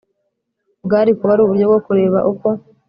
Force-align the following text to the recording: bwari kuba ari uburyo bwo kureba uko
bwari 0.85 1.09
kuba 1.17 1.31
ari 1.33 1.41
uburyo 1.43 1.65
bwo 1.69 1.79
kureba 1.85 2.19
uko 2.31 2.47